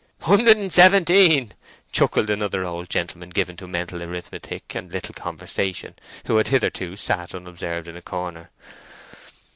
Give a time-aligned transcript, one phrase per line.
[0.21, 1.51] "Hundred and seventeen,"
[1.91, 5.93] chuckled another old gentleman, given to mental arithmetic and little conversation,
[6.25, 8.49] who had hitherto sat unobserved in a corner.